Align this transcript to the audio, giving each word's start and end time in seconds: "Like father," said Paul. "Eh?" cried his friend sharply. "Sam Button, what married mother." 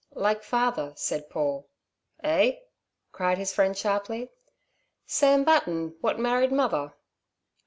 "Like 0.15 0.41
father," 0.41 0.93
said 0.95 1.29
Paul. 1.29 1.69
"Eh?" 2.23 2.53
cried 3.11 3.37
his 3.37 3.53
friend 3.53 3.77
sharply. 3.77 4.31
"Sam 5.05 5.43
Button, 5.43 5.95
what 6.01 6.17
married 6.17 6.51
mother." 6.51 6.95